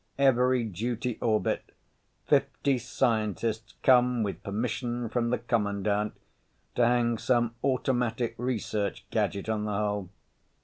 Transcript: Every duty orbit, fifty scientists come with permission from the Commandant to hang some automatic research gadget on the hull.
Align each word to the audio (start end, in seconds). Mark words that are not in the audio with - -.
Every 0.17 0.63
duty 0.63 1.19
orbit, 1.21 1.63
fifty 2.25 2.79
scientists 2.79 3.75
come 3.83 4.23
with 4.23 4.41
permission 4.41 5.09
from 5.09 5.29
the 5.29 5.37
Commandant 5.37 6.13
to 6.73 6.83
hang 6.87 7.19
some 7.19 7.53
automatic 7.63 8.33
research 8.39 9.05
gadget 9.11 9.47
on 9.47 9.65
the 9.65 9.73
hull. 9.73 10.09